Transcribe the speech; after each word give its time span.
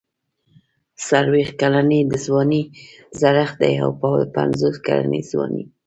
څلوېښت 1.07 1.53
کلني 1.61 1.99
د 2.07 2.13
ځوانۍ 2.25 2.63
زړښت 3.19 3.57
دی 3.61 3.73
او 3.83 3.89
پنځوس 4.35 4.75
کلني 4.87 5.21
ځواني. 5.31 5.63